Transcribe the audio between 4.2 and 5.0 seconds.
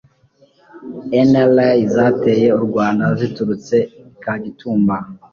Kagitumba